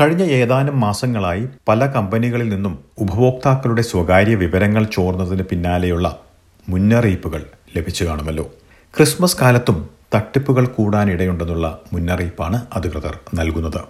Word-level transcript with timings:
കഴിഞ്ഞ 0.00 0.22
ഏതാനും 0.36 0.80
മാസങ്ങളായി 0.80 1.48
പല 1.68 1.86
കമ്പനികളിൽ 1.86 2.48
നിന്നും 2.48 2.78
ഉപഭോക്താക്കളുടെ 2.98 3.82
സ്വകാര്യ 3.82 4.34
വിവരങ്ങൾ 4.34 4.84
ചോർന്നതിന് 4.84 5.42
പിന്നാലെയുള്ള 5.42 6.06
മുന്നറിയിപ്പുകൾ 6.68 7.42
ലഭിച്ചു 7.76 8.04
കാണുമല്ലോ. 8.04 8.46
ക്രിസ്മസ് 8.94 9.38
കാലത്തും 9.42 9.78
തട്ടിപ്പുകൾ 10.14 10.66
കൂടാനിടയുണ്ടെന്നുള്ള 10.66 11.78
മുന്നറിയിപ്പാണ് 11.92 12.60
അധികൃതർ 12.72 13.14
നൽകുന്നത്. 13.34 13.80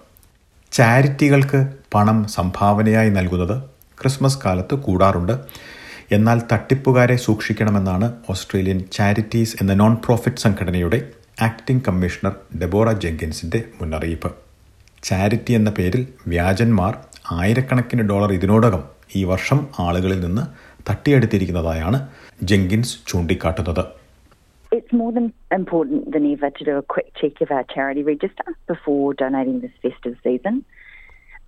ചാരിറ്റികൾക്ക് 0.73 1.67
പണം 1.95 2.29
സംഭാവനയായി 2.37 3.11
നൽകുന്നത് 3.11 3.57
ക്രിസ്മസ് 4.01 4.41
കാലത്ത് 4.45 4.75
കൂടാറുണ്ട്. 4.75 5.35
എന്നാൽ 6.13 6.39
തട്ടിപ്പുകാരെ 6.53 7.17
സൂക്ഷിക്കണമെന്നാണ് 7.17 8.13
ഓസ്ട്രേലിയൻ 8.31 8.81
ചാരിറ്റീസ് 8.93 9.57
എന്ന 9.61 9.75
നോൺ 9.75 9.95
പ്രോഫിറ്റ് 10.05 10.45
സംഘടനയുടെ 10.47 11.01
ആക്ടിംഗ് 11.43 11.83
കമ്മീഷണർ 11.89 12.35
ഡെബോറ 12.63 12.93
ജെങ്കിൻസിന്റെ 12.93 13.63
മുന്നറിയിപ്പ്. 13.81 14.44
ചാരിറ്റി 15.07 15.53
എന്ന 15.59 15.71
പേരിൽ 15.79 16.03
വ്യാജന്മാർ 16.33 16.95
ആയിരക്കണക്കിന് 17.41 18.05
ഡോളർ 18.11 18.31
ഇതിനോടകം 18.39 18.83
ഈ 19.19 19.25
വർഷം 19.25 19.59
ആളുകളിൽ 19.87 20.21
നിന്ന് 20.21 20.45
തട്ടിയെടുത്തിരിക്കുന്നതായാണ് 20.91 22.01
ജെങ്കിൻസ് 22.51 22.97
ചൂണ്ടിക്കാട്ടുന്നത് 23.11 23.85
It's 24.73 24.93
more 24.93 25.11
than 25.17 25.27
important 25.53 26.01
than 26.13 26.25
ever 26.31 26.49
to 26.51 26.63
do 26.69 26.73
a 26.77 26.87
quick 26.95 27.09
check 27.19 27.35
of 27.45 27.51
our 27.57 27.65
charity 27.73 28.03
register 28.09 28.47
before 28.67 29.05
donating 29.15 29.61
this 29.61 29.75
festive 29.85 30.17
season. 30.25 30.55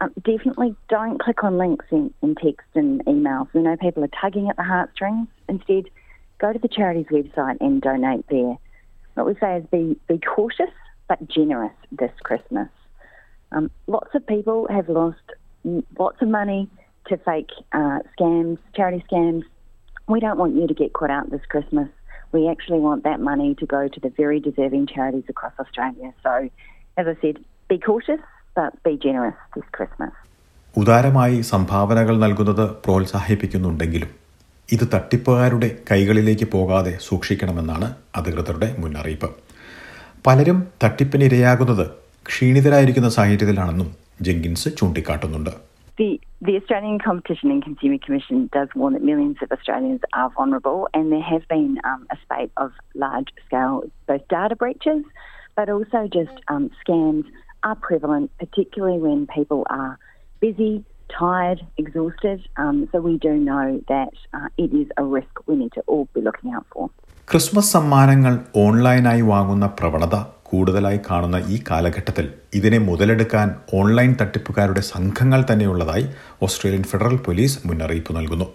Um, 0.00 0.10
definitely 0.28 0.68
don't 0.88 1.16
click 1.24 1.42
on 1.42 1.58
links 1.58 1.86
in, 1.90 2.04
in 2.22 2.30
text 2.36 2.70
and 2.74 2.92
emails. 3.06 3.48
We 3.54 3.62
know 3.62 3.74
people 3.76 4.04
are 4.04 4.14
tugging 4.20 4.46
at 4.48 4.56
the 4.56 4.68
heartstrings. 4.72 5.26
Instead, 5.48 5.84
go 6.40 6.52
to 6.52 6.60
the 6.60 6.68
charity's 6.68 7.10
website 7.18 7.58
and 7.60 7.82
donate 7.82 8.24
there. 8.28 8.54
What 9.16 9.26
we 9.26 9.34
say 9.42 9.52
is 9.58 9.66
be, 9.68 9.82
be 10.06 10.18
cautious 10.28 10.74
but 11.10 11.28
generous 11.28 11.76
this 11.92 12.14
Christmas. 12.22 12.70
Um, 13.52 13.70
lots 13.88 14.14
of 14.14 14.26
people 14.26 14.66
have 14.70 14.88
lost 14.90 15.26
lots 15.98 16.20
of 16.20 16.28
money 16.30 16.68
to 17.06 17.16
fake 17.18 17.52
uh, 17.72 17.98
scams, 18.12 18.58
charity 18.74 19.04
scams. 19.08 19.44
We 20.08 20.20
don't 20.20 20.38
want 20.38 20.54
you 20.54 20.66
to 20.66 20.74
get 20.74 20.92
caught 20.92 21.10
out 21.10 21.30
this 21.30 21.46
Christmas. 21.46 21.88
We 22.32 22.48
actually 22.48 22.80
want 22.80 23.04
that 23.04 23.20
money 23.22 23.54
to 23.54 23.66
go 23.66 23.88
to 23.88 24.00
the 24.00 24.12
very 24.16 24.40
deserving 24.40 24.86
charities 24.86 25.24
across 25.28 25.52
Australia. 25.58 26.08
So, 26.22 26.32
as 26.96 27.06
I 27.06 27.16
said, 27.22 27.36
be 27.70 27.78
cautious 27.80 28.22
but 28.56 28.70
be 28.82 28.94
generous 28.98 29.38
this 29.56 29.68
Christmas. 29.72 30.12
ഉദാരമായി 30.76 31.40
സംഭാവനകൾ 31.40 32.14
നൽകുന്നത് 32.16 32.64
പ്രോത്സാഹിപ്പിക്കുന്നുണ്ടെങ്കിലും 32.84 34.10
ഇത് 34.68 34.84
തട്ടിപ്പുകാരുടെ 34.94 35.68
കൈകളിലേക്ക് 35.90 36.44
പോകാതെ 36.44 36.98
സൂക്ഷിക്കണമെന്നാണ് 37.00 37.88
അധികൃതരുടെ 38.16 38.76
മുന്നറിയിപ്പ് 38.78 39.28
പലരും 40.26 40.58
തട്ടിപ്പിനിരയാകുന്നത് 40.82 41.86
ക്ഷീണിതരായിരിക്കുന്ന 42.28 43.08
സാഹചര്യത്തിലാണെന്നും 43.08 43.90
ജെങ്കിൻസ് 44.20 44.70
ചൂണ്ടിക്കാട്ടുന്നുണ്ട് 44.80 45.54
The, 45.98 46.08
the 46.40 46.54
Australian 46.60 46.98
Competition 46.98 47.48
and 47.52 47.62
Consumer 47.66 47.98
Commission 47.98 48.38
does 48.56 48.70
warn 48.74 48.92
that 48.92 49.04
millions 49.10 49.38
of 49.44 49.48
Australians 49.50 50.02
are 50.12 50.28
vulnerable, 50.30 50.80
and 50.96 51.04
there 51.12 51.26
have 51.32 51.44
been 51.48 51.70
um, 51.90 52.00
a 52.14 52.18
spate 52.24 52.52
of 52.56 52.70
large 53.04 53.30
scale 53.46 53.76
both 54.10 54.24
data 54.34 54.56
breaches 54.62 55.00
but 55.58 55.68
also 55.70 56.00
just 56.08 56.36
um, 56.48 56.64
scams 56.80 57.24
are 57.62 57.76
prevalent, 57.88 58.26
particularly 58.38 58.98
when 58.98 59.26
people 59.28 59.60
are 59.80 59.92
busy, 60.42 60.74
tired, 61.10 61.60
exhausted. 61.76 62.40
Um, 62.56 62.88
so 62.92 63.00
we 63.00 63.16
do 63.18 63.32
know 63.50 63.66
that 63.88 64.14
uh, 64.34 64.48
it 64.58 64.72
is 64.74 64.88
a 64.96 65.04
risk 65.16 65.34
we 65.46 65.56
need 65.56 65.72
to 65.72 65.82
all 65.86 66.06
be 66.14 66.20
looking 66.20 66.52
out 66.52 66.66
for. 66.74 66.86
Christmas 67.28 67.72
സമ്മാനങ്ങൾ 67.76 68.34
ഓൺലൈനായി 68.64 69.22
വാങ്ങുന്ന 69.32 69.66
പ്രവണത 69.78 70.16
കൂടുതലായി 70.48 71.00
കാണുന്ന 71.08 71.38
ഈ 71.54 71.56
കാലഘട്ടത്തിൽ 71.70 72.26
ഇതിനെ 72.58 72.78
മുതലെടുക്കാൻ 72.88 73.48
online 73.78 74.10
തട്ടിപ്പുകാരുടെ 74.20 74.82
സംഘങ്ങൾ 74.92 75.40
തന്നെയുള്ളതായി 75.50 76.06
ഓസ്ട്രേലിയൻ 76.46 76.84
ഫെഡറൽ 76.90 77.16
പോലീസ് 77.26 77.58
മുന്നറിയിപ്പ് 77.68 78.12
നൽകുന്നു. 78.16 78.48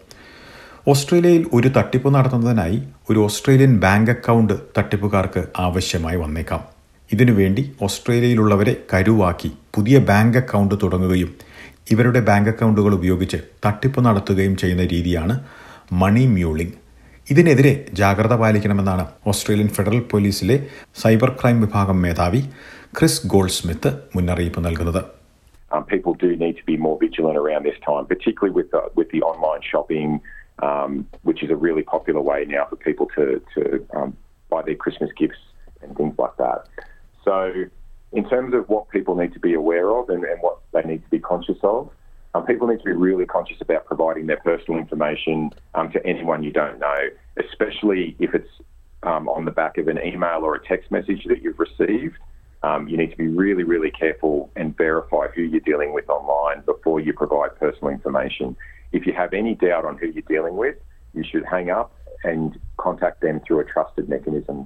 ഓസ്ട്രേലിയയിൽ 0.92 1.44
ഒരു 1.54 1.70
തട്ടിപ്പ് 1.78 2.10
നടത്തുന്നതിനായി 2.16 2.78
ഒരു 3.10 3.20
ഓസ്ട്രേലിയൻ 3.26 3.74
ബാങ്ക് 3.86 4.12
അക്കൗണ്ട് 4.16 4.54
തട്ടിപ്പുകാർക്ക് 4.78 5.42
ആവശ്യമായി 5.66 6.18
വന്നേക്കാം. 6.24 6.62
ഇതിനുവേണ്ടി 7.10 7.64
ഓസ്ട്രേലിയയിലുള്ളവരെ 7.86 8.74
കരുവാക്കി 8.94 9.50
പുതിയ 9.76 9.98
ബാങ്ക് 10.12 10.38
അക്കൗണ്ട് 10.42 10.76
തുടങ്ങുകയും 10.84 11.32
ഇവരുടെ 11.94 12.20
ബാങ്ക് 12.30 12.50
അക്കൗണ്ടുകൾ 12.50 12.92
ഉപയോഗിച്ച് 13.00 13.40
തട്ടിപ്പ് 13.66 14.00
നടത്തുകയും 14.06 14.54
ചെയ്യുന്ന 14.62 14.84
രീതിയാണ് 14.94 15.36
മണി 16.02 16.24
മ്യൂളിംഗ്. 16.36 16.76
ഇതിനെതിരെ 17.28 17.72
ജാഗ്രത 18.00 18.34
പാലിക്കണമെന്നാണ് 18.42 19.04
ഓസ്ട്രേലിയൻ 19.32 19.70
ഫെഡറൽ 19.78 20.02
പോലീസിലെ 20.12 20.56
സൈബർ 21.02 21.30
ക്രൈം 21.40 21.58
വിഭാഗം 21.66 21.98
മേധാവി 22.06 22.42
ക്രിസ് 22.98 23.22
ഗോൾഡ് 23.34 23.58
സ്മിത്ത് 23.60 23.92
മുന്നറിയിപ്പ് 24.18 24.64
നൽകുന്നത് 24.68 25.04
Um, 25.72 25.84
people 25.86 26.14
do 26.16 26.30
need 26.36 26.56
to 26.58 26.66
be 26.66 26.76
more 26.78 26.98
vigilant 27.00 27.38
around 27.38 27.64
this 27.64 27.78
time, 27.82 28.06
particularly 28.06 28.54
with 28.54 28.70
the, 28.72 28.82
with 28.98 29.10
the 29.10 29.22
online 29.22 29.62
shopping, 29.64 30.10
um, 30.60 30.92
which 31.24 31.42
is 31.46 31.50
a 31.50 31.56
really 31.58 31.84
popular 31.94 32.22
way 32.22 32.40
now 32.48 32.64
for 32.66 32.78
people 32.80 33.08
to 33.16 33.26
to 33.54 33.62
um, 33.98 34.10
buy 34.52 34.62
their 34.62 34.76
Christmas 34.76 35.12
gifts 35.16 35.42
and 35.82 35.90
things 35.96 36.16
like 36.18 36.36
that. 36.38 36.60
So, 37.26 37.36
in 38.14 38.26
terms 38.34 38.52
of 38.54 38.64
what 38.74 38.84
people 38.90 39.16
need 39.16 39.34
to 39.34 39.42
be 39.42 39.54
aware 39.54 39.88
of 39.92 40.04
and, 40.10 40.24
and 40.26 40.40
what 40.42 40.51
um, 42.35 42.45
people 42.45 42.67
need 42.67 42.79
to 42.79 42.85
be 42.85 42.93
really 42.93 43.27
conscious 43.27 43.61
about 43.61 43.87
providing 43.87 44.27
their 44.27 44.39
personal 44.39 44.79
information 44.79 45.51
um, 45.75 45.91
to 45.93 46.05
anyone 46.07 46.43
you 46.43 46.53
don't 46.53 46.79
know, 46.79 47.01
especially 47.39 48.15
if 48.19 48.35
it's 48.35 48.51
um, 49.03 49.29
on 49.29 49.45
the 49.45 49.51
back 49.51 49.79
of 49.79 49.89
an 49.89 49.99
email 50.05 50.41
or 50.43 50.55
a 50.55 50.63
text 50.67 50.91
message 50.91 51.25
that 51.31 51.43
you've 51.43 51.59
received. 51.59 52.17
Um, 52.63 52.89
you 52.89 52.97
need 52.97 53.11
to 53.11 53.17
be 53.17 53.29
really, 53.29 53.63
really 53.63 53.91
careful 53.91 54.51
and 54.57 54.77
verify 54.77 55.29
who 55.35 55.43
you're 55.43 55.61
dealing 55.61 55.93
with 55.93 56.09
online 56.09 56.63
before 56.63 56.99
you 57.01 57.13
provide 57.13 57.51
personal 57.65 57.91
information. 57.91 58.57
If 58.93 59.07
you 59.07 59.13
have 59.13 59.33
any 59.33 59.55
doubt 59.55 59.85
on 59.85 59.97
who 59.99 60.07
you're 60.07 60.31
dealing 60.37 60.57
with, 60.57 60.77
you 61.15 61.23
should 61.31 61.45
hang 61.45 61.71
up 61.71 61.93
and 62.25 62.59
contact 62.77 63.21
them 63.21 63.41
through 63.45 63.61
a 63.61 63.67
trusted 63.75 64.09
mechanism. 64.15 64.59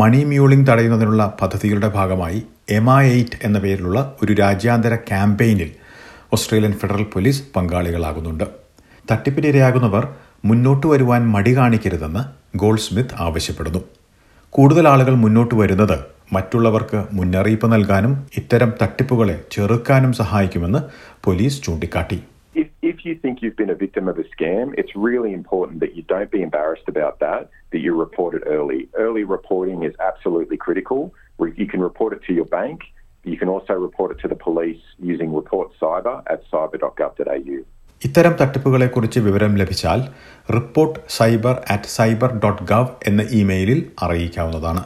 മണി 0.00 0.18
മ്യൂളിംഗ് 0.30 0.66
തടയുന്നതിനുള്ള 0.68 1.22
പദ്ധതികളുടെ 1.40 1.88
ഭാഗമായി 1.88 2.40
M 2.76 2.86
I 2.94 3.04
ate 3.12 3.38
എന്ന 3.46 3.58
പേരിലുള്ള 3.58 4.00
ഒരു 4.22 4.32
രാജ്യാന്തര 4.42 4.94
ക്യാമ്പയിനിൽ 5.10 5.70
Australian 6.35 6.73
federal 6.81 7.05
police 7.13 7.43
പങ്കാളികളാകുന്നുണ്ട് 7.55 8.45
തട്ടിപ്പിനിരയാകുന്നവർ 9.05 10.03
മുന്നോട്ട് 10.45 10.87
വരുവാൻ 10.87 11.21
മടി 11.33 11.51
കാണിക്കരുതെന്ന് 11.57 12.21
ഗോൾഡ് 12.61 12.83
സ്മിത്ത് 12.85 13.17
ആവശ്യപ്പെടുന്നു 13.25 13.81
കൂടുതൽ 14.53 14.85
ആളുകൾ 14.87 15.13
മുന്നോട്ട് 15.23 15.55
വരുന്നത് 15.55 15.97
മറ്റുള്ളവർക്ക് 16.33 16.99
മുന്നറിയിപ്പ് 17.17 17.67
നൽകാനും 17.73 18.13
ഇത്തരം 18.39 18.69
തട്ടിപ്പുകളെ 18.81 19.35
ചെറുക്കാനും 19.55 20.13
സഹായിക്കുമെന്ന് 20.23 20.81
പോലീസ് 21.27 21.63
ചൂണ്ടിക്കാട്ടി 21.67 22.19
If, 22.55 22.67
if 22.83 22.97
you 23.05 23.13
think 23.15 23.35
you've 23.41 23.55
been 23.55 23.71
a 23.71 23.75
victim 23.75 24.07
of 24.07 24.17
a 24.17 24.25
scam, 24.25 24.65
it's 24.79 24.93
really 24.97 25.31
important 25.33 25.77
that 25.79 25.95
you 25.97 26.03
don't 26.03 26.31
be 26.31 26.41
embarrassed 26.41 26.87
about 26.87 27.15
that, 27.19 27.41
that 27.71 27.81
you 27.85 27.93
report 27.97 28.31
it 28.35 28.43
early. 28.47 28.81
Early 28.95 29.23
reporting 29.27 29.79
is 29.83 29.95
absolutely 30.01 30.57
critical. 30.57 30.99
You 31.57 31.67
can 31.67 31.81
report 31.81 32.11
it 32.13 32.21
to 32.23 32.33
your 32.33 32.45
bank. 32.51 32.79
You 33.25 33.37
can 33.37 33.49
also 33.49 33.73
report 33.77 34.11
it 34.11 34.19
to 34.19 34.27
the 34.27 34.35
police 34.37 34.81
using 35.01 35.29
Report 35.33 35.69
Cyber 35.81 36.15
at 36.27 36.41
cyber.gov.au. 36.51 37.59
ഇത്തരം 38.01 38.33
തട്ടിപ്പുകളെക്കുറിച്ച് 38.33 39.19
വിവരം 39.19 39.51
ലഭിച്ചാൽ 39.55 39.99
report 40.49 40.99
cyber 41.09 41.55
at 41.67 41.89
cyber 41.89 42.31
dot 42.39 42.63
gov 42.63 42.89
എന്ന 43.07 43.21
ഇമെയിലിൽ 43.33 43.79
അറിയിക്കാവുന്നതാണ് 43.99 44.81